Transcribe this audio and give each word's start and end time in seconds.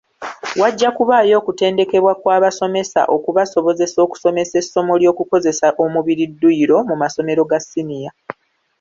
Wajja 0.61 0.89
kubaayo 0.97 1.35
okutendekebwa 1.41 2.13
kw'abasomesa 2.21 3.01
okubasobozesa 3.15 3.97
okusomesa 4.05 4.53
essomo 4.61 4.93
ly'okukozesa 5.01 5.67
omubiri 5.83 6.23
dduyiro 6.31 6.77
mu 6.89 6.95
masomero 7.01 7.43
ga 7.49 7.59
siniya. 7.67 8.11